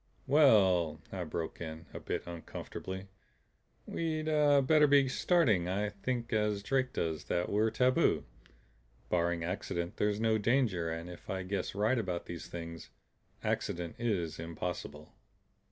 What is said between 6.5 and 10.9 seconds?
Drake does, that we're tabu. Barring accident there's no danger.